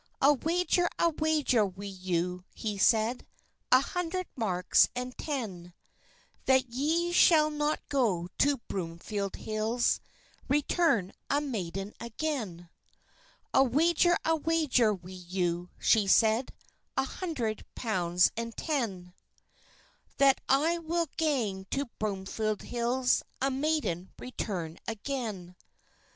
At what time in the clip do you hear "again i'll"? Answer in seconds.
11.99-13.67